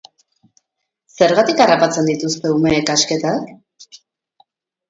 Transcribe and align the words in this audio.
Zergatik 1.19 1.61
harrapatzen 1.67 2.09
dituzte 2.13 2.55
umeek 2.57 2.91
kasketak? 2.91 3.55